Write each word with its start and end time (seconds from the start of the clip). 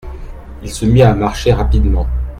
Il 0.63 0.71
se 0.73 0.83
mit 0.85 1.03
à 1.03 1.13
marcher 1.13 1.53
rapidement. 1.53 2.07